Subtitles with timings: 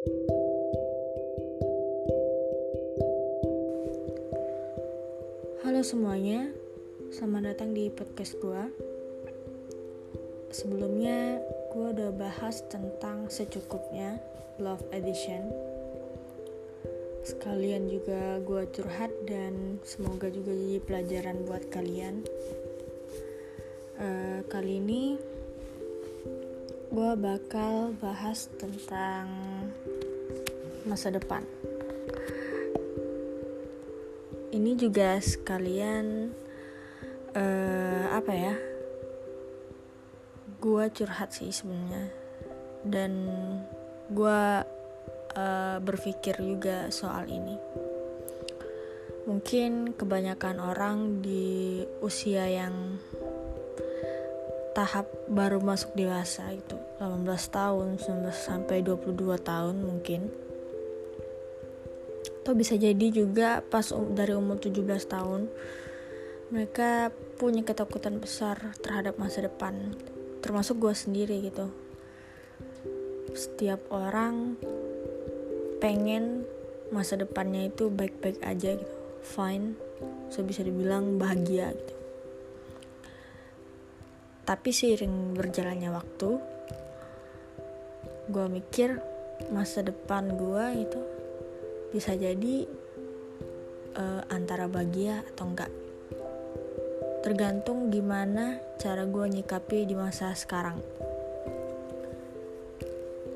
[0.00, 0.16] Halo
[5.84, 6.48] semuanya,
[7.12, 8.64] selamat datang di podcast gue.
[10.56, 14.16] Sebelumnya, gue udah bahas tentang secukupnya
[14.56, 15.52] Love Edition.
[17.20, 22.24] Sekalian juga gue curhat dan semoga juga jadi pelajaran buat kalian.
[24.00, 25.20] Uh, kali ini
[26.90, 29.30] gue bakal bahas tentang
[30.90, 31.46] masa depan.
[34.50, 36.34] Ini juga sekalian
[37.38, 38.54] uh, apa ya
[40.58, 42.10] gue curhat sih sebenarnya.
[42.82, 43.12] Dan
[44.10, 44.42] gue
[45.38, 47.54] uh, berpikir juga soal ini.
[49.30, 52.98] Mungkin kebanyakan orang di usia yang
[54.74, 60.30] tahap baru masuk dewasa itu 18 tahun 19 sampai 22 tahun mungkin
[62.40, 65.52] atau bisa jadi juga pas um, dari umur 17 tahun
[66.50, 69.94] mereka punya ketakutan besar terhadap masa depan
[70.40, 71.68] termasuk gue sendiri gitu.
[73.36, 74.56] Setiap orang
[75.78, 76.48] pengen
[76.90, 79.76] masa depannya itu baik-baik aja gitu fine
[80.32, 81.94] so bisa dibilang bahagia gitu.
[84.48, 86.30] Tapi seiring berjalannya waktu
[88.30, 88.98] gue mikir
[89.54, 91.00] masa depan gue itu
[91.90, 92.66] bisa jadi
[93.98, 95.70] uh, antara bahagia atau enggak.
[97.20, 100.80] Tergantung gimana cara gue nyikapi di masa sekarang.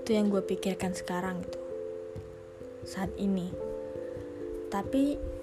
[0.01, 1.61] Itu yang gue pikirkan sekarang itu.
[2.89, 3.53] Saat ini.
[4.73, 5.35] Tapi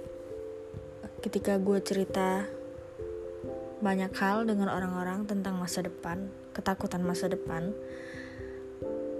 [1.22, 2.50] ketika gue cerita
[3.82, 7.74] banyak hal dengan orang-orang tentang masa depan ketakutan masa depan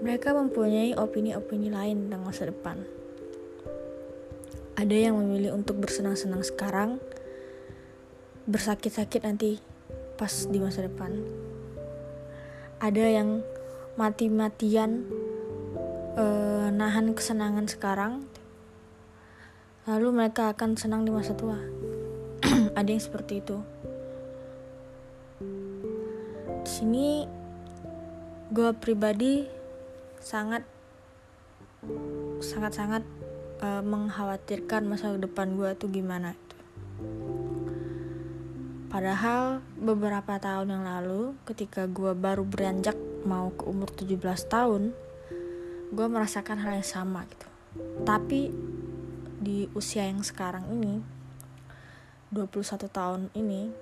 [0.02, 2.78] mereka mempunyai opini-opini lain tentang masa depan
[4.76, 6.96] ada yang memilih untuk bersenang-senang sekarang,
[8.48, 9.60] bersakit-sakit nanti
[10.16, 11.12] pas di masa depan.
[12.80, 13.44] Ada yang
[13.94, 15.06] mati-matian
[16.16, 18.24] uh, nahan kesenangan sekarang,
[19.84, 21.60] lalu mereka akan senang di masa tua.
[22.78, 23.58] ada yang seperti itu.
[26.62, 27.26] Di sini
[28.52, 29.48] gue pribadi
[30.22, 30.62] sangat
[32.38, 33.02] sangat-sangat
[33.62, 36.56] uh, mengkhawatirkan masa depan gue tuh gimana itu.
[38.92, 44.92] Padahal beberapa tahun yang lalu ketika gue baru beranjak mau ke umur 17 tahun
[45.92, 47.48] gue merasakan hal yang sama gitu.
[48.04, 48.52] Tapi
[49.40, 51.00] di usia yang sekarang ini
[52.32, 53.72] 21 tahun ini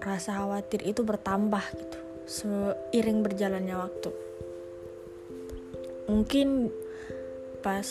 [0.00, 4.10] rasa khawatir itu bertambah gitu seiring berjalannya waktu
[6.10, 6.74] mungkin
[7.66, 7.82] pas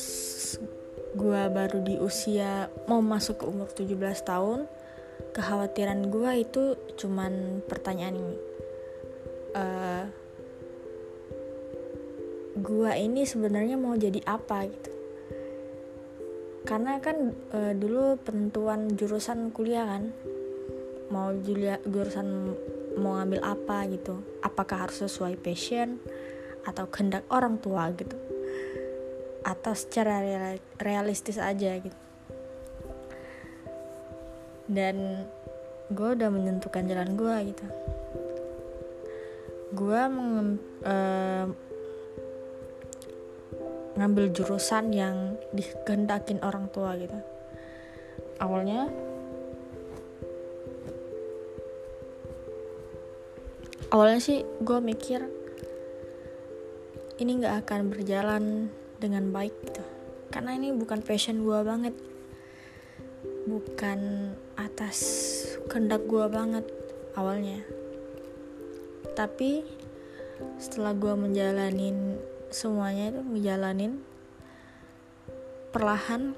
[1.19, 4.72] gue baru di usia mau masuk ke umur 17 tahun
[5.36, 6.63] kekhawatiran gue itu
[6.96, 8.38] cuman pertanyaan ini.
[9.52, 10.03] Uh, eh,
[12.56, 14.91] gue ini sebenarnya mau jadi apa gitu.
[16.64, 20.16] Karena kan uh, dulu penentuan jurusan kuliah kan
[21.12, 22.56] mau julia, jurusan
[22.96, 24.24] mau ngambil apa gitu.
[24.40, 26.00] Apakah harus sesuai passion
[26.64, 28.25] atau kehendak orang tua gitu
[29.45, 30.25] atau secara
[30.81, 32.00] realistis aja gitu.
[34.66, 35.29] Dan
[35.94, 37.66] gue udah menentukan jalan gue gitu.
[39.78, 40.01] Gue
[40.89, 41.45] uh,
[43.95, 47.16] ngambil jurusan yang dikehendakin orang tua gitu.
[48.41, 48.89] Awalnya
[53.94, 55.23] awalnya sih gue mikir
[57.22, 58.44] ini nggak akan berjalan
[59.05, 59.85] dengan baik gitu.
[60.33, 61.93] Karena ini bukan passion gue banget.
[63.45, 63.99] Bukan
[64.57, 64.97] atas
[65.69, 66.66] kehendak gue banget
[67.13, 67.61] awalnya.
[69.13, 69.61] Tapi
[70.57, 72.17] setelah gue menjalanin
[72.49, 73.93] semuanya itu menjalanin
[75.69, 76.34] perlahan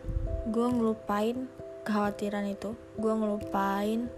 [0.52, 1.48] gue ngelupain
[1.88, 2.76] kekhawatiran itu.
[3.00, 4.12] Gue ngelupain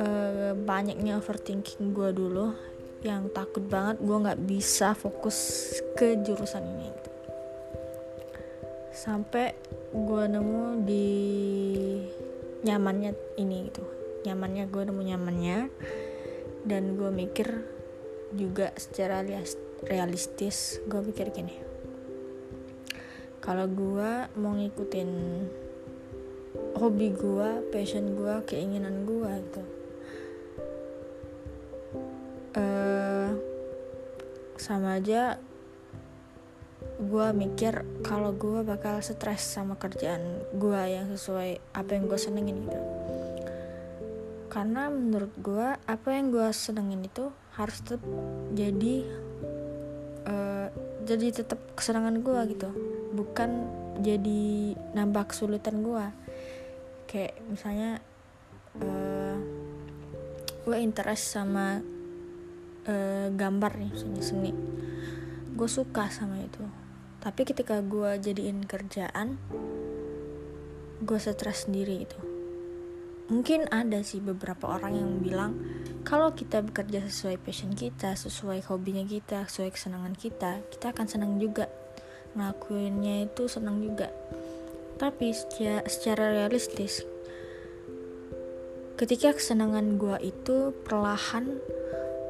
[0.00, 2.56] uh, banyaknya overthinking gue dulu
[3.00, 6.88] yang takut banget gue nggak bisa fokus ke jurusan ini.
[6.92, 7.19] gitu
[8.90, 9.54] sampai
[9.94, 11.08] gue nemu di
[12.66, 13.82] nyamannya ini gitu.
[14.26, 15.58] Nyamannya gue nemu nyamannya.
[16.66, 17.48] Dan gue mikir
[18.36, 19.24] juga secara
[19.86, 21.56] realistis gue pikir gini.
[23.40, 25.10] Kalau gue mau ngikutin
[26.76, 29.62] hobi gue passion gue keinginan gue gitu.
[32.50, 33.30] Uh,
[34.60, 35.40] sama aja
[37.00, 42.60] gue mikir kalau gue bakal stres sama kerjaan gue yang sesuai apa yang gue senengin
[42.68, 42.80] gitu.
[44.52, 48.04] Karena menurut gue apa yang gue senengin itu harus tetap
[48.52, 49.08] jadi
[50.28, 50.68] uh,
[51.08, 52.68] jadi tetap kesenangan gue gitu.
[53.16, 53.50] Bukan
[54.04, 56.04] jadi nambah kesulitan gue
[57.08, 58.04] kayak misalnya
[58.76, 59.40] uh,
[60.68, 61.80] gue interest sama
[62.84, 64.52] uh, gambar nih misalnya seni.
[65.56, 66.89] Gue suka sama itu
[67.20, 69.36] tapi ketika gue jadiin kerjaan
[71.00, 72.18] gue stres sendiri itu
[73.30, 75.52] mungkin ada sih beberapa orang yang bilang
[76.02, 81.38] kalau kita bekerja sesuai passion kita sesuai hobinya kita sesuai kesenangan kita kita akan senang
[81.38, 81.70] juga.
[82.30, 84.10] Ngelakuinnya itu senang juga.
[84.98, 87.02] Tapi secara, secara realistis
[89.00, 91.56] ketika kesenangan gue itu perlahan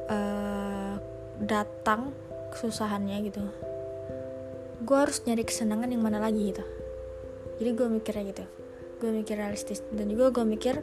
[0.07, 0.95] uh,
[1.43, 2.15] datang
[2.55, 3.43] kesusahannya gitu
[4.81, 6.65] gue harus nyari kesenangan yang mana lagi gitu.
[7.61, 8.45] Jadi gue mikirnya gitu.
[8.97, 9.85] Gue mikir realistis.
[9.93, 10.81] Dan juga gue mikir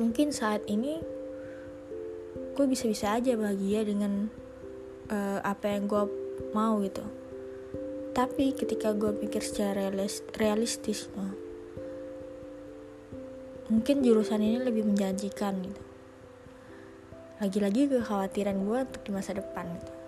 [0.00, 1.04] mungkin saat ini
[2.56, 4.32] gue bisa-bisa aja bahagia dengan
[5.12, 6.04] uh, apa yang gue
[6.56, 7.04] mau gitu.
[8.16, 11.32] Tapi ketika gue pikir secara realis realistis uh,
[13.68, 15.82] mungkin jurusan ini lebih menjanjikan gitu.
[17.44, 20.01] Lagi-lagi kekhawatiran gue untuk di masa depan gitu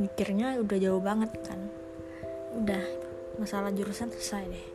[0.00, 1.60] mikirnya udah jauh banget kan.
[2.54, 2.82] Udah
[3.38, 4.66] masalah jurusan selesai deh.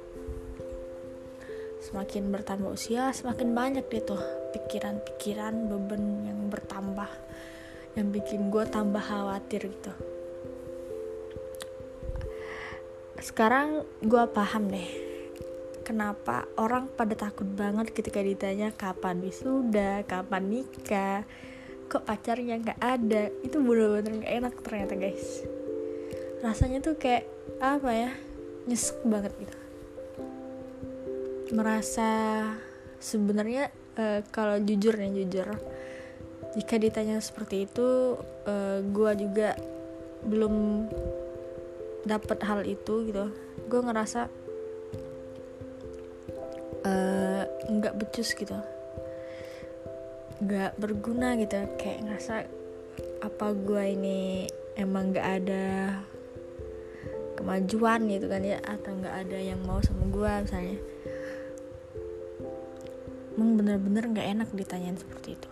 [1.80, 4.20] Semakin bertambah usia semakin banyak deh tuh
[4.52, 7.08] pikiran-pikiran beban yang bertambah
[7.96, 9.94] yang bikin gue tambah khawatir gitu.
[13.20, 15.10] Sekarang gue paham deh
[15.90, 21.26] kenapa orang pada takut banget ketika ditanya kapan wisuda kapan nikah
[21.90, 23.34] kok pacarnya nggak ada.
[23.42, 25.42] Itu bener-bener gak enak ternyata guys.
[26.46, 27.26] Rasanya tuh kayak
[27.58, 28.12] apa ya
[28.70, 29.58] nyesek banget gitu.
[31.58, 32.10] Merasa
[33.02, 35.50] sebenarnya uh, kalau jujur nih jujur
[36.54, 39.54] jika ditanya seperti itu uh, eh, gue juga
[40.26, 40.86] belum
[42.06, 43.34] dapat hal itu gitu.
[43.70, 44.30] Gue ngerasa
[46.86, 48.79] uh, nggak becus gitu
[50.44, 51.56] nggak berguna gitu.
[51.80, 52.36] Kayak ngerasa
[53.24, 54.48] apa gue ini
[54.80, 55.66] emang nggak ada
[57.40, 60.80] kemajuan gitu kan ya atau nggak ada yang mau sama gue misalnya.
[63.40, 65.50] Emang bener-bener nggak enak ditanyain seperti itu.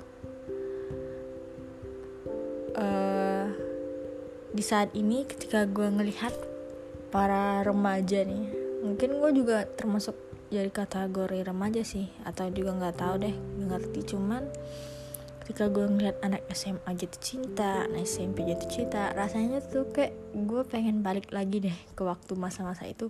[2.78, 3.50] Uh,
[4.54, 6.34] di saat ini ketika gue ngelihat
[7.10, 8.52] para remaja nih
[8.86, 10.14] mungkin gue juga termasuk
[10.48, 13.36] jadi kategori remaja sih atau juga nggak tahu deh
[13.68, 14.48] ngerti cuman
[15.48, 20.62] ketika gue ngeliat anak SMA jatuh cinta, anak SMP jatuh cinta, rasanya tuh kayak gue
[20.68, 23.08] pengen balik lagi deh ke waktu masa-masa itu.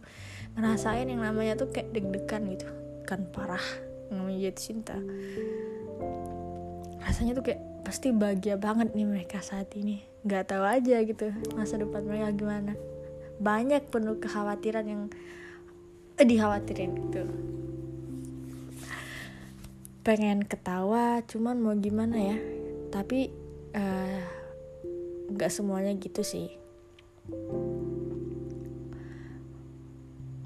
[0.53, 2.69] Ngerasain yang namanya tuh kayak deg-degan gitu
[3.09, 3.65] kan parah
[4.13, 4.97] namanya jatuh cinta.
[7.01, 10.05] Rasanya tuh kayak pasti bahagia banget nih mereka saat ini.
[10.21, 12.77] Nggak tahu aja gitu masa depan mereka gimana.
[13.41, 15.09] Banyak penuh kekhawatiran yang
[16.21, 17.25] eh, dikhawatirin gitu
[20.07, 22.37] pengen ketawa cuman mau gimana ya?
[22.95, 23.27] Tapi
[23.75, 24.23] eh,
[25.35, 26.47] nggak uh, semuanya gitu sih.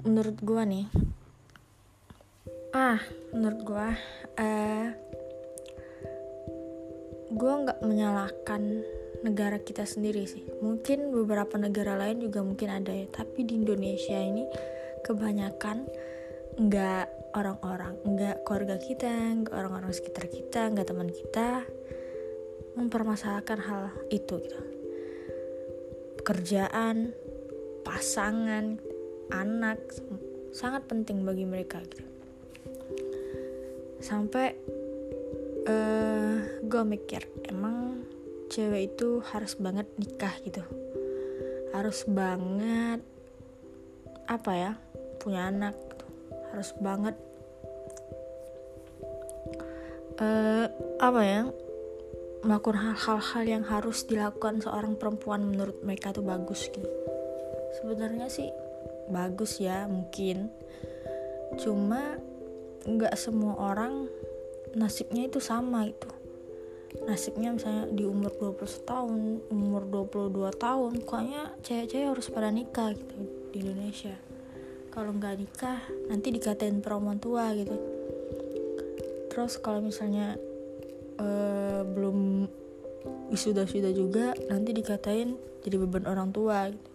[0.02, 0.90] Menurut gua nih
[2.72, 2.96] ah
[3.36, 3.88] menurut gue
[4.40, 4.88] uh,
[7.32, 8.84] gue nggak menyalahkan
[9.20, 10.44] negara kita sendiri sih.
[10.64, 14.48] Mungkin beberapa negara lain juga mungkin ada ya tapi di Indonesia ini
[15.04, 15.84] kebanyakan
[16.56, 21.64] nggak orang-orang nggak keluarga kita nggak orang-orang sekitar kita nggak teman kita
[22.76, 24.60] mempermasalahkan hal itu gitu
[26.20, 27.12] pekerjaan
[27.82, 28.78] pasangan
[29.32, 29.80] anak
[30.52, 32.04] sangat penting bagi mereka gitu
[34.02, 34.56] sampai
[35.66, 38.04] uh, eh, gue mikir emang
[38.52, 40.62] cewek itu harus banget nikah gitu
[41.72, 43.00] harus banget
[44.28, 44.72] apa ya
[45.22, 45.76] punya anak.
[46.52, 47.16] Harus banget
[50.20, 50.68] uh,
[51.00, 51.42] apa ya
[52.42, 56.90] melakukan hal-hal yang harus dilakukan seorang perempuan menurut mereka tuh bagus gitu.
[57.78, 58.50] Sebenarnya sih
[59.08, 60.50] bagus ya mungkin.
[61.56, 62.18] Cuma
[62.82, 64.10] nggak semua orang
[64.74, 66.10] nasibnya itu sama itu
[67.06, 73.16] nasibnya misalnya di umur 20 tahun umur 22 tahun pokoknya cewek-cewek harus pada nikah gitu
[73.52, 74.14] di Indonesia
[74.92, 75.80] kalau nggak nikah
[76.12, 77.74] nanti dikatain perempuan tua gitu.
[79.32, 80.36] Terus kalau misalnya
[81.16, 82.46] uh, belum
[83.32, 85.34] sudah-sudah juga nanti dikatain
[85.64, 86.92] jadi beban orang tua gitu.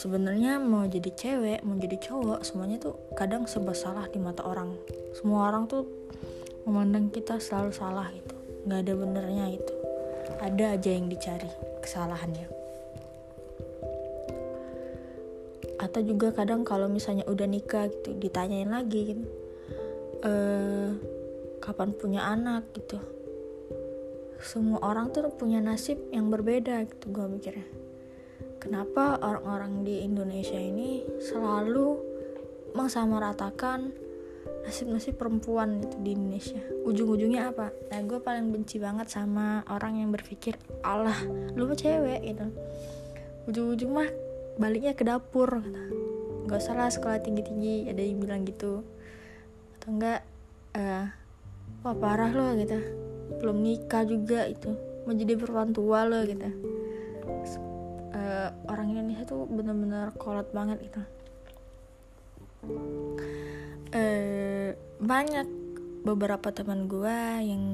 [0.00, 4.72] sebenarnya mau jadi cewek mau jadi cowok semuanya tuh kadang sebesalah salah di mata orang.
[5.12, 5.84] Semua orang tuh
[6.64, 8.32] memandang kita selalu salah gitu.
[8.64, 9.74] Nggak ada benernya itu.
[10.40, 11.50] Ada aja yang dicari
[11.84, 12.59] kesalahannya.
[15.80, 19.24] Atau juga kadang kalau misalnya udah nikah gitu ditanyain lagi gitu.
[20.20, 20.32] E,
[21.64, 23.00] kapan punya anak gitu.
[24.40, 27.68] Semua orang tuh punya nasib yang berbeda gitu gue mikirnya.
[28.60, 31.96] Kenapa orang-orang di Indonesia ini selalu
[32.76, 33.88] mengsamaratakan
[34.68, 36.60] nasib-nasib perempuan itu di Indonesia?
[36.84, 37.72] Ujung-ujungnya apa?
[37.88, 41.16] Nah gue paling benci banget sama orang yang berpikir Allah
[41.56, 42.46] lu mah cewek gitu.
[43.48, 44.08] Ujung-ujung mah
[44.60, 45.84] baliknya ke dapur kata.
[46.46, 48.84] Gak salah sekolah tinggi-tinggi ada yang bilang gitu.
[49.80, 50.20] Atau enggak
[50.76, 51.08] uh,
[51.80, 52.76] wah parah lo gitu
[53.40, 54.76] belum nikah juga itu.
[55.08, 56.44] Mau jadi perempuan tua lo gitu
[58.14, 61.02] uh, orang Indonesia tuh bener-bener kolot banget gitu.
[63.90, 65.48] Uh, banyak
[66.04, 67.64] beberapa teman gue yang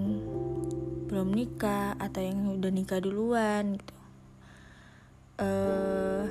[1.07, 3.95] belum nikah atau yang udah nikah duluan gitu.
[5.37, 6.25] Uh,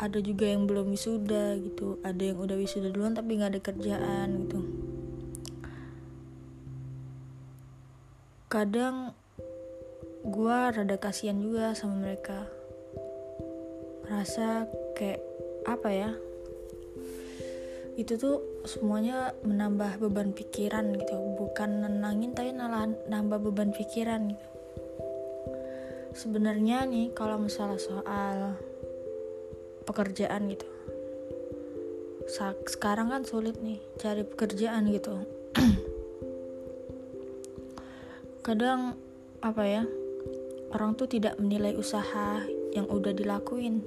[0.00, 2.00] ada juga yang belum wisuda gitu.
[2.00, 4.60] Ada yang udah wisuda duluan tapi nggak ada kerjaan gitu.
[8.48, 9.12] Kadang
[10.24, 12.48] gue rada kasihan juga sama mereka.
[14.08, 14.64] Rasa
[14.96, 15.20] kayak
[15.68, 16.10] apa ya
[18.00, 21.20] itu tuh semuanya menambah beban pikiran gitu.
[21.36, 24.48] Bukan nenangin tapi malah nambah beban pikiran gitu.
[26.16, 28.56] Sebenarnya nih kalau misalnya soal
[29.90, 30.66] pekerjaan gitu.
[32.70, 35.18] Sekarang kan sulit nih cari pekerjaan gitu.
[38.46, 38.94] Kadang
[39.42, 39.82] apa ya
[40.70, 43.82] orang tuh tidak menilai usaha yang udah dilakuin.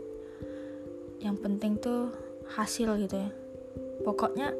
[1.23, 2.11] Yang penting tuh
[2.59, 3.31] hasil gitu ya.
[4.03, 4.51] Pokoknya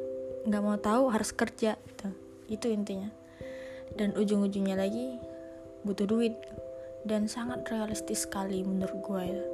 [0.48, 2.08] nggak mau tahu harus kerja gitu.
[2.48, 3.12] Itu intinya.
[3.94, 5.20] Dan ujung-ujungnya lagi
[5.84, 6.32] butuh duit.
[7.04, 9.44] Dan sangat realistis sekali menurut gue ya.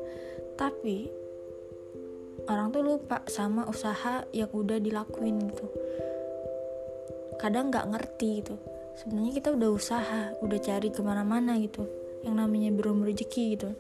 [0.54, 1.19] Tapi
[2.50, 5.70] orang tuh lupa sama usaha yang udah dilakuin gitu.
[7.38, 8.58] Kadang nggak ngerti gitu.
[8.98, 11.86] Sebenarnya kita udah usaha udah cari ke mana-mana gitu
[12.26, 13.70] yang namanya belum rezeki gitu.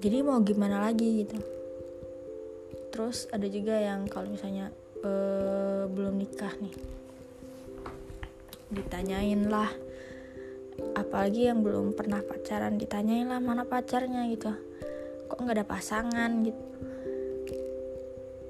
[0.00, 1.36] Jadi mau gimana lagi gitu.
[2.94, 4.70] Terus ada juga yang kalau misalnya
[5.02, 6.74] uh, belum nikah nih
[8.70, 9.68] ditanyain lah.
[10.96, 14.69] Apalagi yang belum pernah pacaran ditanyain lah mana pacarnya gitu
[15.30, 16.62] kok nggak ada pasangan gitu.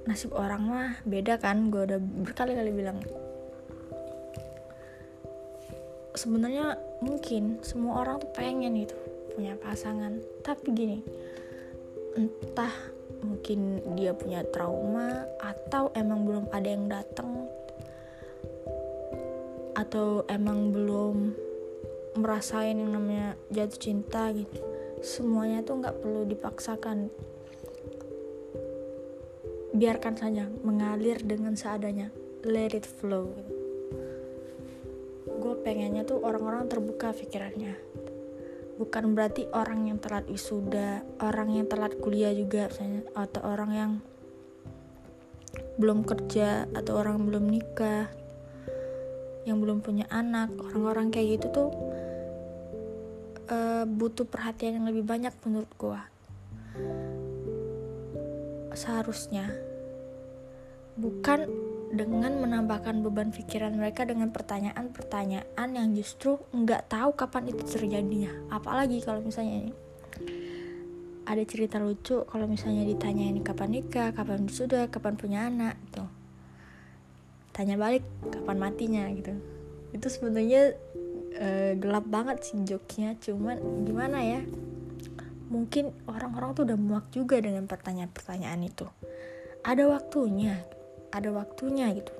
[0.08, 2.98] Nasib orang mah beda kan gue udah berkali-kali bilang.
[6.16, 8.96] Sebenarnya mungkin semua orang tuh pengen gitu
[9.36, 10.16] punya pasangan.
[10.40, 10.98] Tapi gini
[12.16, 12.72] entah
[13.22, 17.46] mungkin dia punya trauma atau emang belum ada yang datang
[19.78, 21.32] atau emang belum
[22.18, 24.58] merasain yang namanya jatuh cinta gitu
[25.00, 27.08] semuanya tuh nggak perlu dipaksakan.
[29.72, 32.12] Biarkan saja mengalir dengan seadanya.
[32.44, 33.32] Let it flow.
[35.40, 37.76] Gue pengennya tuh orang-orang terbuka pikirannya.
[38.76, 43.04] Bukan berarti orang yang telat wisuda orang yang telat kuliah juga misalnya.
[43.16, 43.92] Atau orang yang
[45.80, 48.12] belum kerja atau orang belum nikah
[49.48, 51.68] yang belum punya anak orang-orang kayak gitu tuh
[53.80, 56.04] uh, butuh perhatian yang lebih banyak menurut gua.
[58.76, 59.48] Seharusnya.
[61.00, 61.48] Bukan
[61.90, 68.30] dengan menambahkan beban pikiran mereka dengan pertanyaan-pertanyaan yang justru nggak tahu kapan itu terjadinya.
[68.52, 69.72] Apalagi kalau misalnya ini
[71.26, 76.04] ada cerita lucu kalau misalnya ditanya ini kapan nikah kapan sudah kapan punya anak gitu.
[77.50, 79.34] Tanya balik kapan matinya gitu.
[79.90, 80.78] Itu sebenarnya
[81.36, 84.40] uh, gelap banget sih joknya cuman gimana ya?
[85.50, 88.86] Mungkin orang-orang tuh udah muak juga dengan pertanyaan-pertanyaan itu.
[89.66, 90.62] Ada waktunya
[91.10, 92.14] ada waktunya gitu.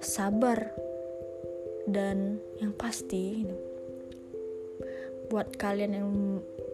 [0.00, 0.70] Sabar
[1.90, 3.56] dan yang pasti gitu.
[5.30, 6.10] buat kalian yang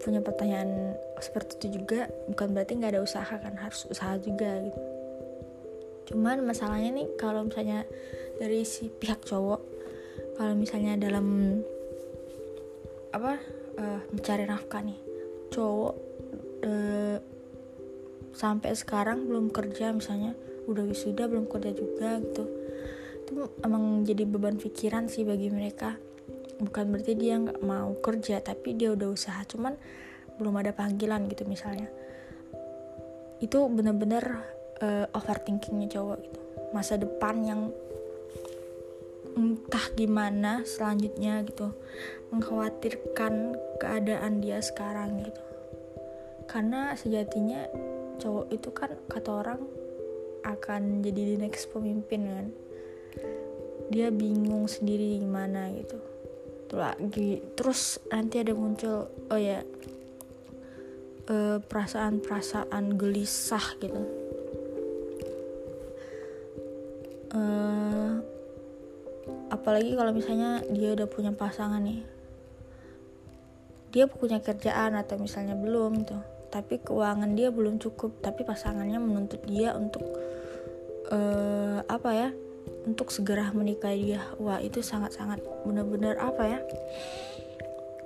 [0.01, 4.81] punya pertanyaan seperti itu juga bukan berarti nggak ada usaha kan harus usaha juga gitu.
[6.09, 7.85] Cuman masalahnya nih kalau misalnya
[8.41, 9.76] dari si pihak cowok
[10.37, 11.59] kalau misalnya dalam
[13.13, 13.41] apa
[13.81, 15.01] uh, mencari nafkah nih
[15.49, 15.95] cowok
[16.69, 17.17] uh,
[18.37, 20.37] sampai sekarang belum kerja misalnya
[20.69, 22.45] udah wisuda belum kerja juga gitu
[23.27, 25.99] itu emang jadi beban pikiran sih bagi mereka.
[26.63, 29.75] Bukan berarti dia nggak mau kerja tapi dia udah usaha cuman
[30.39, 31.91] belum ada panggilan gitu misalnya.
[33.43, 34.47] Itu bener-bener
[34.79, 36.41] uh, overthinkingnya cowok gitu.
[36.71, 37.61] Masa depan yang
[39.37, 41.77] entah gimana selanjutnya gitu
[42.33, 45.43] mengkhawatirkan keadaan dia sekarang gitu.
[46.49, 47.69] Karena sejatinya
[48.17, 49.61] cowok itu kan kata orang
[50.43, 52.47] akan jadi the next pemimpin kan.
[53.93, 56.01] Dia bingung sendiri gimana gitu.
[56.67, 59.63] Tuh lagi terus nanti ada muncul oh ya
[61.29, 64.03] eh, perasaan-perasaan gelisah gitu.
[67.37, 67.76] Uh,
[69.53, 72.03] apalagi kalau misalnya dia udah punya pasangan nih.
[73.95, 78.23] Dia punya kerjaan atau misalnya belum tuh tapi keuangan dia belum cukup.
[78.23, 80.05] Tapi pasangannya menuntut dia untuk
[81.13, 82.29] uh, apa ya
[82.87, 84.23] untuk segera menikahi dia.
[84.41, 86.61] Wah itu sangat-sangat benar-benar apa ya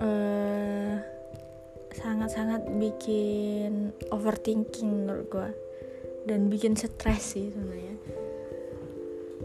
[0.01, 0.95] uh,
[1.91, 5.51] sangat-sangat bikin overthinking menurut gue
[6.25, 7.97] dan bikin stres sih sebenarnya.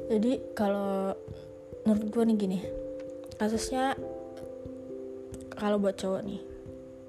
[0.06, 1.18] Jadi kalau
[1.86, 2.60] menurut gue nih gini.
[3.38, 3.94] Kasusnya
[5.56, 6.42] kalau buat cowok nih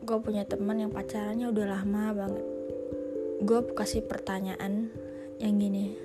[0.07, 2.45] gue punya teman yang pacarannya udah lama banget.
[3.43, 4.93] Gue kasih pertanyaan
[5.43, 5.99] yang gini.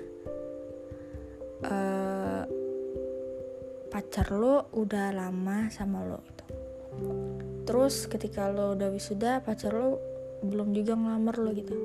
[1.62, 2.42] Uh,
[3.86, 6.44] pacar lo udah lama sama lo gitu.
[7.62, 10.02] Terus ketika lo udah wisuda pacar lo
[10.42, 11.76] belum juga ngelamar lo gitu.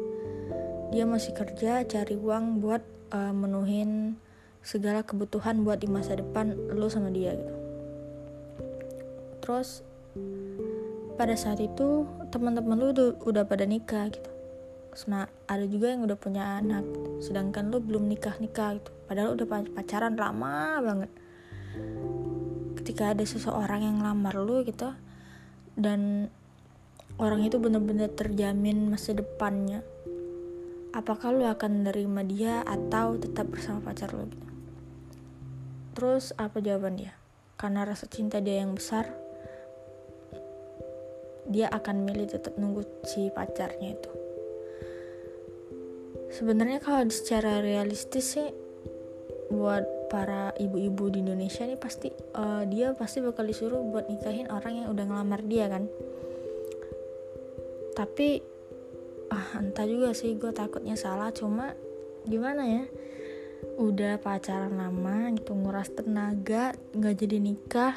[0.89, 2.81] Dia masih kerja cari uang buat
[3.13, 4.17] uh, menuhin
[4.61, 7.55] segala kebutuhan buat di masa depan lo sama dia gitu.
[9.43, 9.81] Terus
[11.15, 12.91] pada saat itu teman-teman lu
[13.23, 14.29] udah, pada nikah gitu.
[15.07, 16.83] Nah, ada juga yang udah punya anak
[17.21, 18.91] sedangkan lu belum nikah nikah gitu.
[19.05, 21.11] Padahal udah pacaran lama banget.
[22.81, 24.93] Ketika ada seseorang yang lamar lu gitu
[25.77, 26.33] dan
[27.17, 29.81] orang itu benar-benar terjamin masa depannya
[30.97, 34.46] apakah lu akan menerima dia atau tetap bersama pacar lu gitu
[35.97, 37.17] terus apa jawaban dia
[37.57, 39.09] karena rasa cinta dia yang besar
[41.47, 44.11] dia akan milih tetap nunggu si pacarnya itu.
[46.27, 48.51] Sebenarnya kalau secara realistis sih
[49.47, 54.83] buat para ibu-ibu di Indonesia nih pasti uh, dia pasti bakal disuruh buat nikahin orang
[54.83, 55.87] yang udah ngelamar dia kan.
[57.95, 58.43] Tapi
[59.31, 61.31] ah entah juga sih gue takutnya salah.
[61.31, 61.71] Cuma
[62.27, 62.83] gimana ya
[63.77, 67.93] udah pacaran lama gitu nguras tenaga nggak jadi nikah.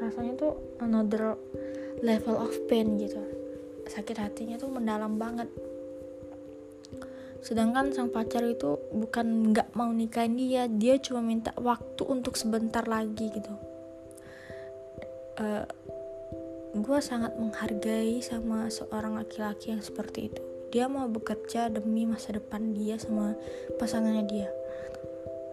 [0.00, 1.36] Rasanya tuh another
[2.00, 3.20] level of pain gitu.
[3.92, 5.52] Sakit hatinya tuh mendalam banget.
[7.44, 12.88] Sedangkan sang pacar itu bukan nggak mau nikahin dia dia cuma minta waktu untuk sebentar
[12.88, 13.52] lagi gitu.
[15.36, 15.64] Uh, eh,
[16.72, 20.40] gue sangat menghargai sama seorang laki-laki yang seperti itu.
[20.72, 23.36] Dia mau bekerja demi masa depan dia sama
[23.76, 24.48] pasangannya dia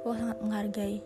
[0.04, 1.00] gue sangat menghargai.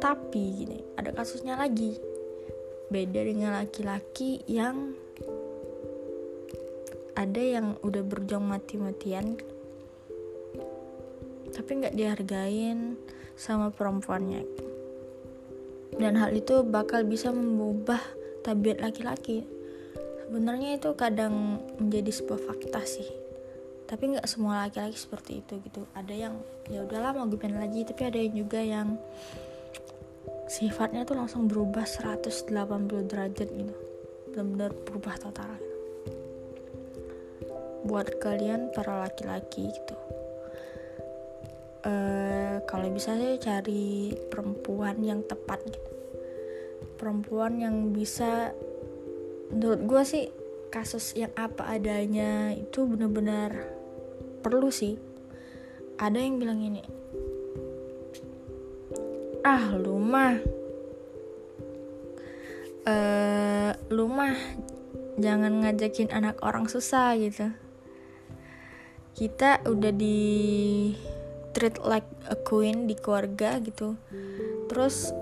[0.00, 2.00] Tapi gini ada kasusnya lagi.
[2.88, 4.96] Beda dengan laki-laki yang
[7.16, 9.36] ada yang udah berjuang mati-matian
[11.56, 13.00] tapi nggak dihargain
[13.36, 14.44] sama perempuannya.
[15.96, 18.00] Dan hal itu bakal bisa mengubah
[18.44, 19.48] tabiat laki-laki.
[20.28, 23.25] Sebenarnya itu kadang menjadi sebuah fakta sih
[23.86, 25.86] tapi nggak semua laki-laki seperti itu gitu.
[25.94, 26.34] Ada yang
[26.66, 27.86] ya udahlah mau gimana lagi.
[27.86, 28.88] Tapi ada yang juga yang
[30.50, 32.50] sifatnya tuh langsung berubah 180
[33.06, 33.74] derajat gitu.
[34.34, 35.74] Benar-benar berubah total gitu.
[37.86, 39.96] buat kalian para laki-laki gitu.
[41.86, 45.92] Uh, kalau bisa saya cari perempuan yang tepat gitu.
[46.98, 48.50] Perempuan yang bisa
[49.54, 50.26] menurut gue sih
[50.74, 53.75] kasus yang apa adanya itu benar-benar
[54.46, 54.94] perlu sih.
[55.98, 57.06] Ada yang bilang ini
[59.46, 60.42] ah lu mah
[62.82, 64.10] uh, lu
[65.22, 67.54] jangan ngajakin anak orang susah gitu.
[69.14, 70.18] Kita udah di
[71.54, 73.94] treat like a queen di keluarga gitu.
[74.66, 75.14] Terus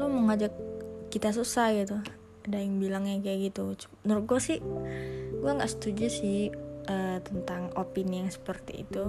[0.00, 0.56] lu mau ngajak
[1.12, 2.00] kita susah gitu.
[2.48, 3.76] Ada yang bilangnya kayak gitu.
[4.08, 4.58] Menurut gue sih
[5.38, 6.48] gue nggak setuju sih
[6.88, 9.04] uh, tentang opini yang seperti itu.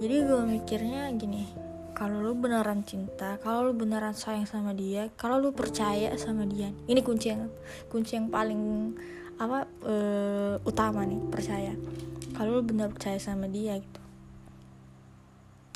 [0.00, 1.44] Jadi gue mikirnya gini
[1.92, 6.72] kalau lu beneran cinta kalau lu beneran sayang sama dia kalau lu percaya sama dia
[6.88, 7.52] ini kunci yang
[7.92, 8.94] kunci yang paling
[9.36, 11.76] apa uh, utama nih percaya.
[12.32, 14.00] Kalau lu bener percaya sama dia gitu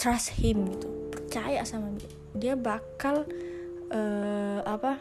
[0.04, 3.24] trust him gitu percaya sama dia dia bakal
[3.88, 5.00] uh, apa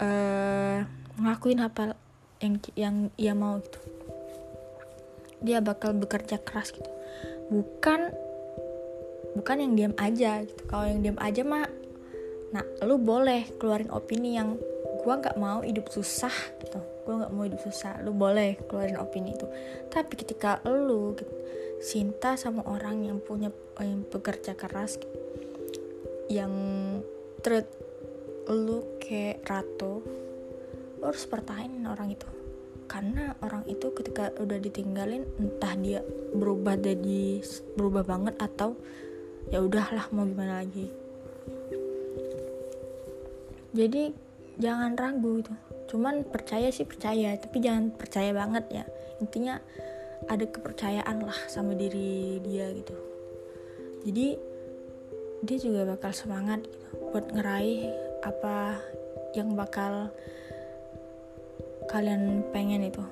[0.00, 0.78] uh,
[1.20, 1.92] ngelakuin apa
[2.42, 3.78] yang yang ia mau gitu.
[5.42, 6.90] Dia bakal bekerja keras gitu.
[7.48, 8.10] Bukan
[9.38, 10.62] bukan yang diam aja gitu.
[10.66, 11.66] Kalau yang diam aja mah
[12.52, 14.60] nah lu boleh keluarin opini yang
[15.00, 16.82] gua nggak mau hidup susah gitu.
[17.02, 19.46] Gue nggak mau hidup susah lu boleh keluarin opini itu.
[19.90, 21.34] Tapi ketika lu gitu,
[21.82, 23.50] cinta sama orang yang punya
[23.82, 25.18] yang bekerja keras gitu,
[26.30, 26.54] yang
[27.42, 27.66] treat
[28.46, 30.02] lu kayak ratu
[31.02, 32.30] lu harus pertahanin orang itu.
[32.86, 35.98] Karena orang itu ketika udah ditinggalin entah dia
[36.30, 37.42] berubah jadi
[37.74, 38.78] berubah banget atau
[39.50, 40.86] ya udahlah mau gimana lagi.
[43.74, 44.14] Jadi
[44.62, 45.52] jangan ragu gitu.
[45.90, 48.84] Cuman percaya sih percaya tapi jangan percaya banget ya.
[49.18, 49.58] Intinya
[50.30, 52.94] ada kepercayaan lah sama diri dia gitu.
[54.06, 54.38] Jadi
[55.42, 57.90] dia juga bakal semangat gitu buat ngeraih
[58.22, 58.78] apa
[59.34, 60.14] yang bakal
[61.92, 63.04] kalian pengen itu.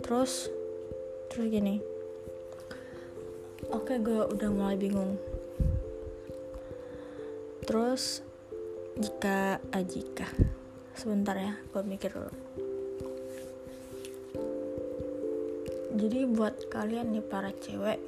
[0.00, 0.48] Terus
[1.28, 1.84] terus gini.
[3.68, 5.20] Oke gue udah mulai bingung.
[7.68, 8.24] Terus
[8.96, 10.24] jika ah, jika.
[10.96, 12.32] Sebentar ya gue mikir dulu.
[15.94, 18.00] Jadi buat kalian nih para cewek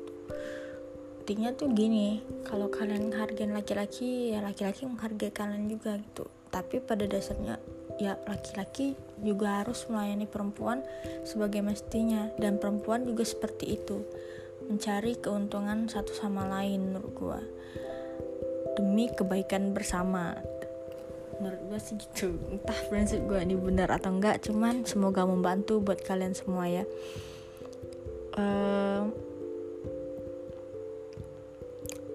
[1.26, 2.22] intinya tuh gini.
[2.46, 6.24] Kalau kalian hargain laki-laki ya laki-laki menghargai kalian juga gitu.
[6.54, 7.58] Tapi pada dasarnya
[7.98, 10.84] ya laki-laki juga harus melayani perempuan
[11.24, 14.04] sebagai mestinya dan perempuan juga seperti itu.
[14.66, 17.40] Mencari keuntungan satu sama lain menurut gue
[18.76, 20.36] demi kebaikan bersama.
[21.40, 22.36] Menurut gue sih gitu.
[22.52, 26.84] Entah prinsip gue ini benar atau enggak cuman semoga membantu buat kalian semua ya.
[28.36, 29.08] Uh,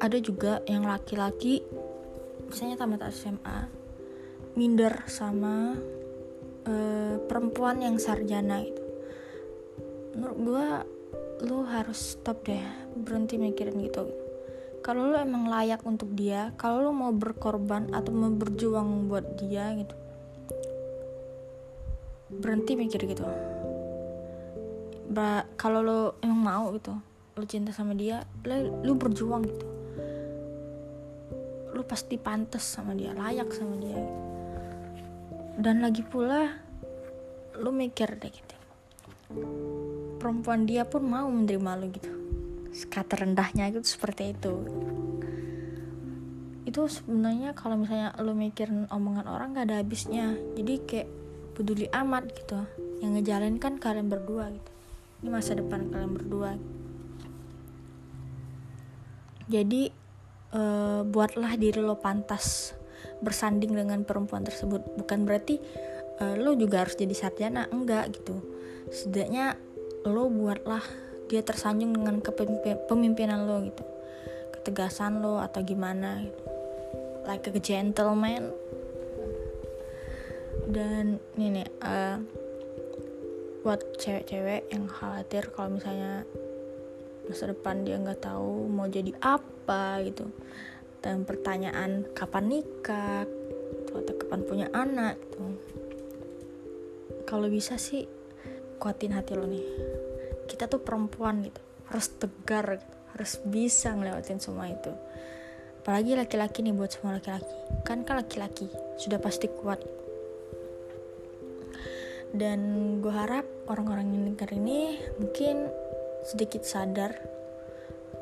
[0.01, 1.61] ada juga yang laki-laki
[2.49, 3.69] misalnya tamat SMA
[4.57, 5.77] minder sama
[6.67, 8.83] uh, perempuan yang sarjana itu.
[10.17, 10.67] Menurut gue
[11.41, 12.61] lu harus stop deh
[12.93, 14.05] berhenti mikirin gitu.
[14.81, 19.69] Kalau lo emang layak untuk dia kalau lo mau berkorban atau mau berjuang buat dia
[19.77, 19.93] gitu
[22.31, 23.27] berhenti mikir gitu.
[25.59, 26.95] Kalau lo emang mau gitu
[27.31, 29.67] lo cinta sama dia lo, lo berjuang gitu.
[31.71, 33.97] Lo pasti pantas sama dia layak sama dia.
[33.97, 34.30] gitu.
[35.59, 36.47] Dan lagi pula
[37.59, 38.55] lo mikir deh gitu.
[40.21, 42.11] Perempuan dia pun mau menerima lo gitu.
[42.87, 44.53] Kata rendahnya itu seperti itu.
[46.63, 50.37] Itu sebenarnya kalau misalnya lo mikirin omongan orang gak ada habisnya.
[50.55, 51.09] Jadi kayak
[51.57, 52.63] peduli amat gitu.
[53.03, 54.71] Yang ngejalin kan kalian berdua gitu.
[55.21, 56.51] Ini masa depan kalian berdua.
[59.51, 59.91] Jadi
[60.55, 62.77] uh, buatlah diri lo pantas
[63.21, 64.81] bersanding dengan perempuan tersebut.
[64.97, 65.61] Bukan berarti
[66.21, 68.41] uh, lo juga harus jadi sarjana enggak gitu.
[68.89, 69.55] Setidaknya
[70.05, 70.83] lo buatlah
[71.29, 73.83] dia tersanjung dengan kepemimpinan lo gitu.
[74.57, 76.43] Ketegasan lo atau gimana gitu.
[77.25, 78.51] Like a gentleman.
[80.71, 82.17] Dan ini nih uh,
[83.61, 86.25] buat cewek-cewek yang khawatir kalau misalnya
[87.29, 90.25] masa depan dia nggak tahu mau jadi apa gitu
[91.01, 95.43] dan pertanyaan kapan nikah gitu, atau kapan punya anak gitu.
[97.25, 98.05] Kalau bisa sih
[98.77, 99.65] kuatin hati lo nih.
[100.45, 101.61] Kita tuh perempuan gitu.
[101.89, 102.97] Harus tegar gitu.
[103.11, 104.91] harus bisa ngelewatin semua itu.
[105.83, 107.57] Apalagi laki-laki nih buat semua laki-laki.
[107.83, 109.83] Kan kan laki-laki sudah pasti kuat.
[112.31, 112.59] Dan
[113.03, 115.67] gue harap orang-orang yang denger ini mungkin
[116.23, 117.11] sedikit sadar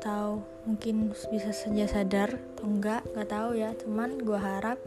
[0.00, 4.80] atau mungkin bisa saja sadar atau enggak nggak tahu ya cuman gue harap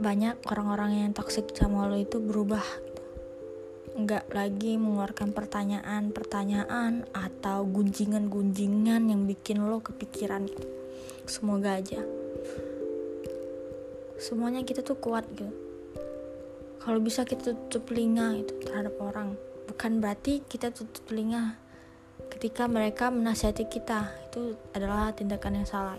[0.00, 2.64] banyak orang-orang yang toxic sama lo itu berubah
[3.98, 10.70] nggak lagi mengeluarkan pertanyaan-pertanyaan atau gunjingan-gunjingan yang bikin lo kepikiran gitu.
[11.26, 11.98] Semoga aja.
[14.22, 15.50] Semuanya kita tuh kuat gitu.
[16.78, 19.34] Kalau bisa kita tutup telinga itu terhadap orang.
[19.66, 21.58] Bukan berarti kita tutup telinga
[22.26, 24.10] ketika mereka menasihati kita.
[24.26, 25.98] Itu adalah tindakan yang salah.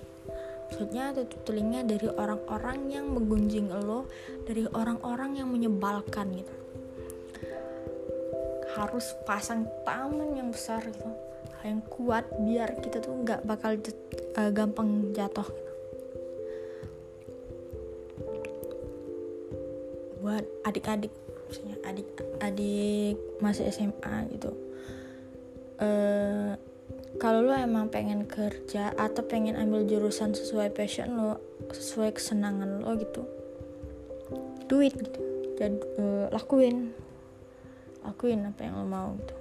[0.70, 4.06] Maksudnya tutup telinga dari orang-orang yang menggunjing lo,
[4.46, 6.60] dari orang-orang yang menyebalkan gitu
[8.78, 11.10] harus pasang taman yang besar gitu
[11.66, 13.76] yang kuat biar kita tuh nggak bakal
[14.40, 15.72] uh, gampang jatuh gitu.
[20.24, 21.12] buat adik-adik
[21.52, 24.56] misalnya adik-adik masih SMA gitu
[25.80, 26.54] uh,
[27.20, 31.42] kalau lo emang pengen kerja atau pengen ambil jurusan sesuai passion lo
[31.74, 33.24] sesuai kesenangan lo gitu
[34.70, 35.20] duit gitu.
[35.58, 36.94] Jadi uh, lakuin.
[38.06, 39.36] Lakuin apa yang lo mau gitu.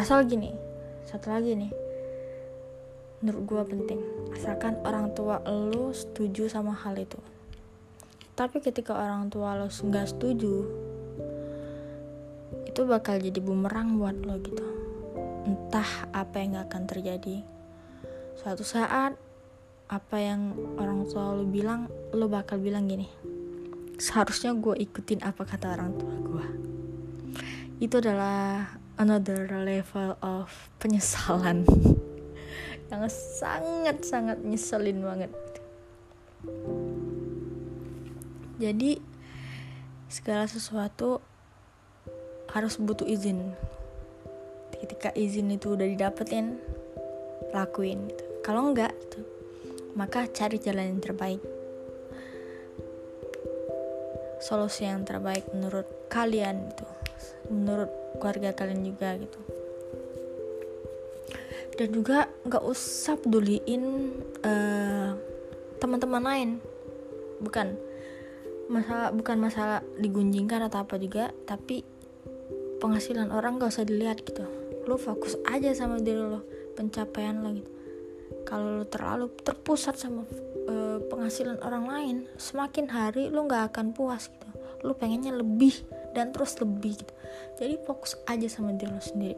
[0.00, 0.50] Asal gini
[1.04, 1.70] satu lagi nih.
[3.22, 4.00] Menurut gue penting.
[4.34, 7.20] Asalkan orang tua lo setuju sama hal itu.
[8.34, 10.54] Tapi ketika orang tua lo nggak setuju
[12.68, 14.77] itu bakal jadi bumerang buat lo gitu
[15.48, 17.40] entah apa yang akan terjadi.
[18.36, 19.16] Suatu saat
[19.88, 23.08] apa yang orang tua lo bilang lo bakal bilang gini
[23.96, 26.46] seharusnya gue ikutin apa kata orang tua gue
[27.80, 28.68] itu adalah
[29.00, 31.64] another level of penyesalan
[32.90, 35.30] yang sangat-sangat nyeselin banget.
[38.58, 38.98] Jadi
[40.08, 41.22] segala sesuatu
[42.50, 43.54] harus butuh izin
[44.78, 46.58] ketika izin itu udah didapetin
[47.50, 48.24] lakuin gitu.
[48.44, 49.20] kalau enggak gitu,
[49.96, 51.42] maka cari jalan yang terbaik.
[54.38, 56.86] Solusi yang terbaik menurut kalian itu
[57.50, 57.90] menurut
[58.22, 59.40] keluarga kalian juga gitu.
[61.78, 64.14] Dan juga nggak usah peduliin
[64.46, 65.12] uh,
[65.82, 66.50] teman-teman lain.
[67.42, 67.88] Bukan
[68.68, 71.80] masalah bukan masalah digunjingkan atau apa juga tapi
[72.78, 74.44] penghasilan orang gak usah dilihat gitu
[74.88, 76.40] lo fokus aja sama diri lo
[76.72, 77.70] pencapaian lo gitu.
[78.48, 80.24] Kalau lo terlalu terpusat sama
[80.64, 84.48] uh, penghasilan orang lain semakin hari lo nggak akan puas gitu.
[84.88, 85.76] Lo pengennya lebih
[86.16, 87.14] dan terus lebih gitu.
[87.60, 89.36] Jadi fokus aja sama diri lo sendiri.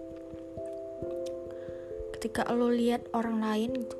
[2.14, 3.96] Ketika lo lihat orang lain gitu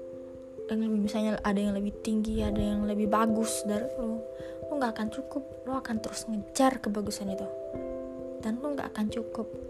[0.70, 4.22] yang lebih misalnya ada yang lebih tinggi ada yang lebih bagus dari lo
[4.70, 5.42] lo nggak akan cukup.
[5.66, 7.48] Lo akan terus ngejar kebagusan itu.
[8.38, 9.69] Dan lo nggak akan cukup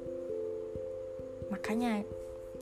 [1.51, 2.03] makanya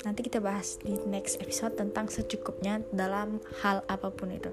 [0.02, 4.50] nanti kita bahas di next episode tentang secukupnya dalam hal apa pun itu.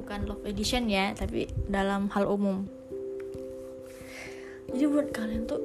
[0.00, 2.66] Bukan love edition ya tapi dalam hal umum.
[4.70, 5.60] Jadi buat kalian tuh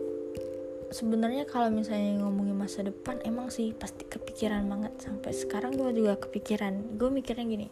[0.89, 4.98] sebenarnya kalau misalnya ngomongin masa depan emang sih pasti kepikiran banget.
[5.00, 6.98] Sampai sekarang gue juga kepikiran.
[6.98, 7.67] Gue mikirnya gini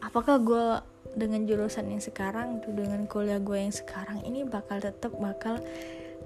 [0.00, 0.66] apakah gue
[1.16, 5.60] dengan jurusan yang sekarang tuh dengan kuliah gue yang sekarang ini bakal tetap bakal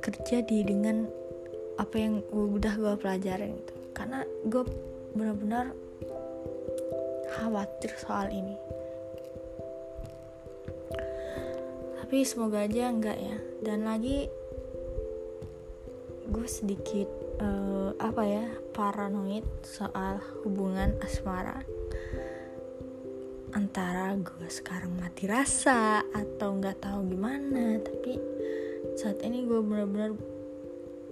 [0.03, 1.09] kerja di dengan
[1.75, 4.63] apa yang udah gue pelajarin itu karena gue
[5.15, 5.71] benar-benar
[7.35, 8.55] khawatir soal ini.
[11.99, 13.39] Tapi semoga aja enggak ya.
[13.65, 14.31] Dan lagi
[16.25, 17.09] gue sedikit
[17.43, 21.63] uh, apa ya paranoid soal hubungan asmara
[23.55, 27.79] antara gue sekarang mati rasa atau nggak tahu gimana.
[27.83, 28.19] Tapi
[28.99, 30.34] saat ini gue benar-benar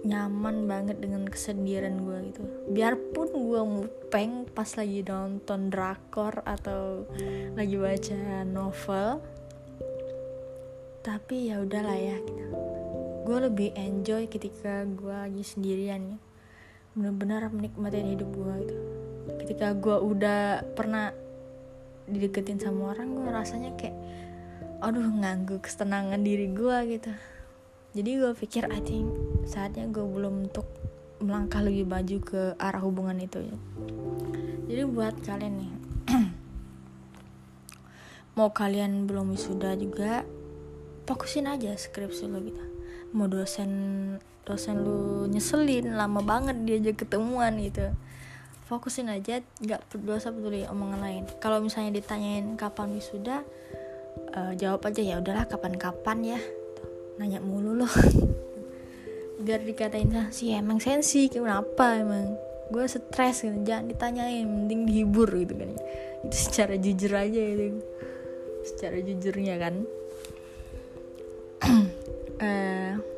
[0.03, 2.43] nyaman banget dengan kesendirian gue gitu.
[2.75, 7.07] Biarpun gue mupeng pas lagi nonton drakor atau
[7.55, 9.23] lagi baca novel
[11.03, 12.45] tapi ya udahlah ya gitu.
[13.23, 16.21] Gue lebih enjoy ketika gue lagi sendirian nih
[16.93, 18.75] bener-bener menikmati hidup gue gitu.
[19.39, 21.15] Ketika gue udah pernah
[22.11, 23.95] dideketin sama orang gue rasanya kayak
[24.83, 27.11] aduh nganggu kesenangan diri gue gitu
[27.93, 29.05] jadi gue pikir I think
[29.45, 30.65] saatnya gue belum untuk
[31.21, 33.39] melangkah lebih maju ke arah hubungan itu.
[33.45, 33.57] Ya.
[34.67, 35.71] jadi buat kalian nih
[38.37, 40.25] mau kalian belum wisuda juga
[41.05, 42.63] fokusin aja skripsi lo gitu.
[43.13, 43.71] Mau dosen
[44.43, 47.93] dosen lu nyeselin lama banget diajak ketemuan gitu.
[48.65, 51.23] Fokusin aja nggak berdosa peduli omongan lain.
[51.37, 53.45] Kalau misalnya ditanyain kapan wisuda
[54.33, 56.41] uh, jawab aja ya udahlah kapan-kapan ya
[57.17, 57.93] nanya mulu loh.
[59.43, 62.33] Biar dikatain sih emang sensi kenapa emang?
[62.71, 65.71] Gue stres gitu jangan ditanyain mending dihibur gitu kan.
[66.25, 67.81] Itu secara jujur aja gitu.
[68.63, 69.75] Secara jujurnya kan.
[72.39, 72.95] Uh,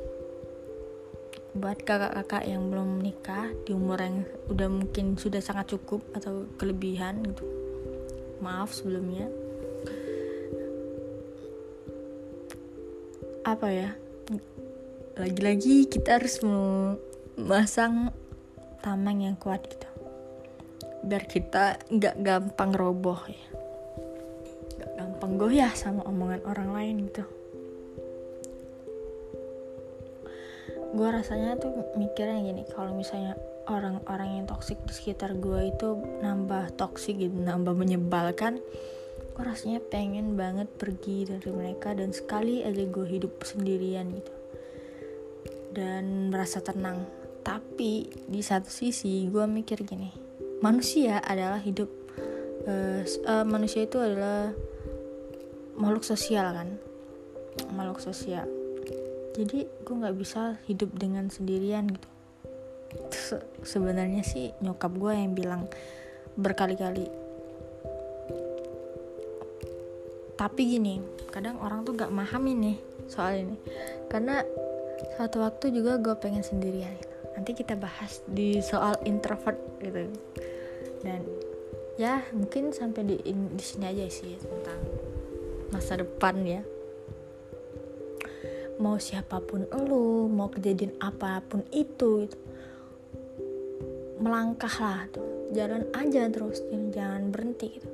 [1.56, 7.24] buat kakak-kakak yang belum menikah di umur yang udah mungkin sudah sangat cukup atau kelebihan
[7.24, 7.48] gitu.
[8.44, 9.45] Maaf sebelumnya
[13.46, 13.94] apa ya
[15.16, 18.12] lagi-lagi kita harus memasang
[18.84, 19.88] tameng yang kuat gitu.
[21.06, 23.46] Biar kita nggak gampang roboh ya.
[24.76, 27.24] Nggak gampang goyah sama omongan orang lain gitu.
[30.92, 33.40] Gue rasanya tuh mikirnya gini kalau misalnya
[33.72, 38.60] orang-orang yang toksik di sekitar gue itu nambah toksik gitu nambah menyebalkan
[39.36, 44.34] gue rasanya pengen banget pergi dari mereka dan sekali aja gue hidup sendirian gitu.
[45.76, 47.04] Dan merasa tenang.
[47.44, 50.26] Tapi di satu sisi gue mikir gini
[50.64, 51.90] manusia adalah hidup
[52.66, 54.50] uh, uh, manusia itu adalah
[55.76, 56.70] makhluk sosial kan?
[57.76, 58.48] Makhluk sosial.
[59.36, 62.10] Jadi gue nggak bisa hidup dengan sendirian gitu.
[63.12, 65.68] Se sebenarnya sih nyokap gue yang bilang
[66.40, 67.25] berkali-kali
[70.46, 71.02] tapi gini
[71.34, 72.78] kadang orang tuh gak memahami nih
[73.10, 73.58] soal ini.
[74.06, 74.46] Karena
[75.18, 76.94] suatu waktu juga gue pengen sendirian.
[77.34, 80.06] Nanti kita bahas di soal introvert gitu.
[81.02, 81.26] Dan
[81.98, 84.80] ya mungkin sampai di di sini aja sih tentang
[85.74, 86.62] masa depan ya.
[88.78, 92.38] Mau siapa pun lu mau kejadian apa pun itu gitu.
[94.22, 95.50] melangkahlah tuh.
[95.58, 96.62] Jalan aja terus
[96.94, 97.90] jangan berhenti gitu.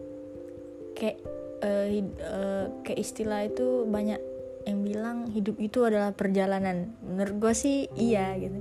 [1.00, 1.18] Kayak
[1.62, 1.88] uh,
[2.26, 4.20] uh, kayak istilah itu banyak
[4.66, 6.94] yang bilang hidup itu adalah perjalanan.
[7.02, 8.60] Menurut gue sih iya gitu.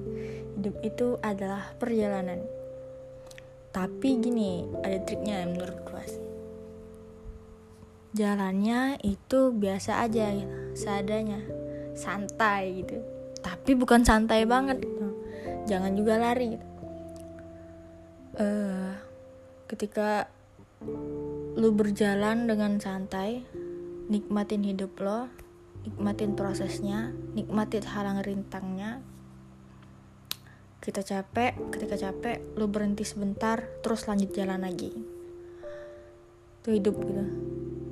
[0.60, 2.40] Hidup itu adalah perjalanan.
[3.70, 6.26] Tapi gini ada triknya menurut gue sih.
[8.10, 11.40] Jalannya itu biasa aja gitu seadanya.
[11.94, 12.96] Santai gitu.
[13.40, 14.98] Tapi bukan santai banget gitu.
[15.68, 16.66] jangan juga lari gitu.
[18.40, 18.90] uh,
[19.70, 20.26] ketika
[21.58, 23.42] lu berjalan dengan santai
[24.06, 25.26] nikmatin hidup lo
[25.82, 29.00] nikmatin prosesnya nikmatin halang rintangnya.
[30.80, 34.92] Kita capek ketika capek lu berhenti sebentar terus lanjut jalan lagi.
[36.60, 37.24] Itu hidup gitu.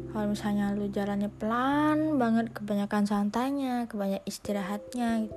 [0.09, 5.37] Kalau misalnya lu jalannya pelan banget kebanyakan santainya kebanyakan istirahatnya gitu.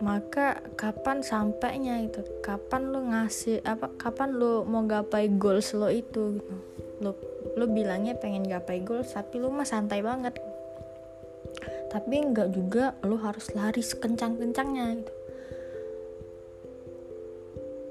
[0.00, 6.40] Maka kapan sampainya itu kapan lu ngasih apa kapan lu mau gapai goals lo itu
[6.40, 6.54] gitu?
[7.04, 7.12] Lu
[7.60, 10.40] lu bilangnya pengen gapai goals tapi lu mah santai banget.
[11.92, 15.12] Tapi nggak juga lu harus lari sekencang-kencangnya gitu.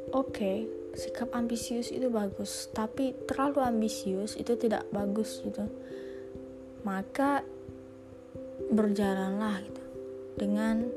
[0.09, 0.57] Oke okay,
[0.97, 5.61] sikap ambisius itu bagus tapi terlalu ambisius itu tidak bagus gitu.
[6.81, 7.45] Maka
[8.73, 9.83] berjalanlah gitu
[10.41, 10.89] dengan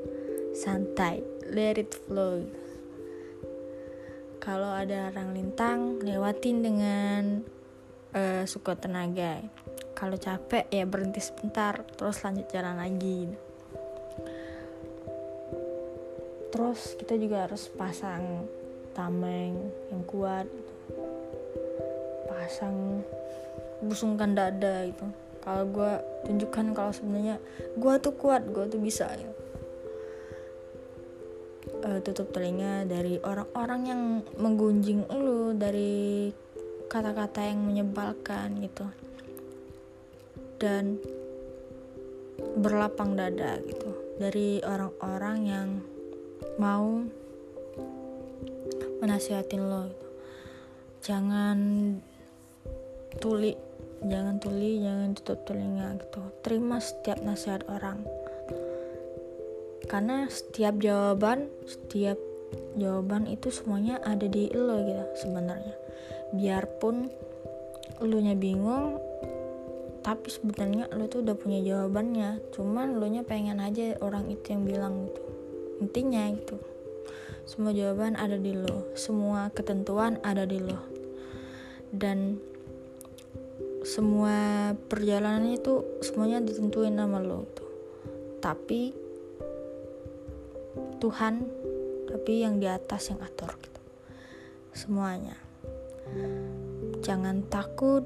[0.53, 1.25] santai.
[1.49, 2.45] Let it flow.
[4.43, 7.23] Kalau ada orang lintang lewatin dengan
[8.17, 9.41] uh, suka tenaga.
[9.93, 13.31] Kalau capek ya berhenti sebentar terus lanjut jalan lagi.
[16.53, 18.45] Terus kita juga harus pasang
[18.93, 19.57] tameng
[19.89, 20.45] yang kuat
[22.29, 23.01] pasang
[23.81, 25.07] busungkan dada itu
[25.43, 25.93] kalau gue
[26.29, 27.37] tunjukkan kalau sebenarnya
[27.75, 29.42] gue tuh kuat gue tuh bisa gitu.
[31.83, 34.03] Uh, tutup telinga dari orang-orang yang
[34.39, 36.31] menggunjing lu dari
[36.87, 38.87] kata-kata yang menyebalkan gitu.
[40.63, 41.03] Dan
[42.59, 43.91] berlapang dada gitu.
[44.17, 45.69] Dari orang-orang yang
[46.61, 47.03] mau
[49.03, 50.09] menasihatin lo gitu.
[51.03, 51.59] jangan
[53.19, 53.59] tuli
[54.07, 56.23] jangan tuli jangan tutup telinga gitu.
[56.47, 58.07] Terima setiap nasihat orang
[59.87, 62.19] karena setiap jawaban setiap
[62.77, 65.77] jawaban itu semuanya ada di lo gitu sebenarnya.
[66.33, 67.09] Biarpun
[68.03, 68.99] lu nya bingung
[70.03, 72.43] tapi sebenarnya lu tuh udah punya jawabannya.
[72.51, 75.23] Cuman lu nya pengen aja orang itu yang bilang gitu.
[75.83, 76.57] Intinya itu
[77.47, 78.91] semua jawaban ada di lo.
[78.99, 80.79] Semua ketentuan ada di lo.
[81.93, 82.39] Dan
[83.83, 87.67] semua perjalanan itu semuanya ditentuin sama lo gitu.
[88.43, 89.02] tapi
[91.01, 91.45] Tuhan
[92.09, 93.81] tapi yang di atas yang atur gitu.
[94.77, 95.37] Semuanya.
[97.01, 98.05] Jangan takut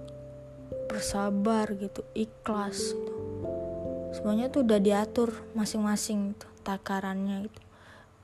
[0.87, 3.15] bersabar gitu ikhlas gitu.
[4.15, 7.61] semuanya tuh udah diatur masing-masing gitu, takarannya gitu.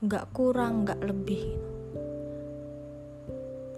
[0.03, 1.71] Nggak kurang nggak lebih gitu.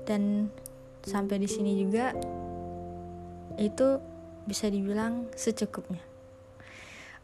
[0.04, 0.52] dan
[1.00, 2.12] sampai di sini juga
[3.56, 4.00] itu
[4.44, 6.04] bisa dibilang secukupnya.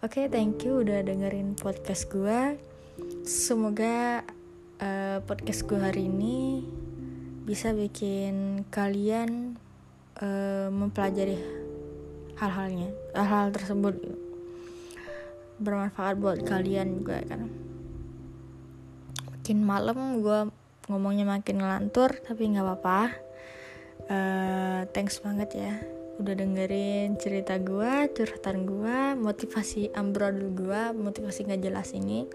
[0.00, 2.57] Oke okay, thank you udah dengerin podcast gue
[3.20, 4.24] semoga
[4.80, 6.64] uh, podcast gue hari ini
[7.44, 9.61] bisa bikin kalian
[10.24, 11.36] uh, mempelajari
[12.40, 14.01] hal-halnya hal-hal tersebut.
[15.61, 17.44] Bermanfaat buat kalian juga kan?
[19.36, 20.49] Makin malam gue
[20.88, 23.01] ngomongnya makin ngelantur tapi nggak apa-apa.
[24.11, 25.74] Uh, thanks banget ya
[26.20, 32.28] udah dengerin cerita gue curhatan gue motivasi ambrol gue motivasi nggak jelas ini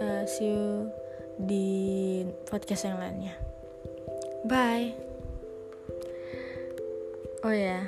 [0.00, 0.90] uh, see you
[1.36, 3.36] di podcast yang lainnya
[4.46, 4.94] Bye.
[7.42, 7.82] Oh ya,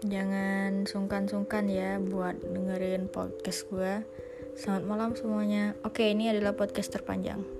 [0.00, 4.00] jangan sungkan-sungkan ya buat dengerin podcast gue.
[4.56, 5.76] Selamat malam semuanya.
[5.84, 7.59] Oke, ini adalah podcast terpanjang.